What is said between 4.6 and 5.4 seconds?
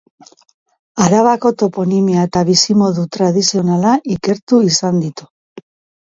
izan ditu.